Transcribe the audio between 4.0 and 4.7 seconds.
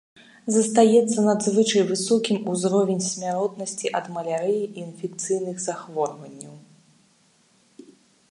малярыі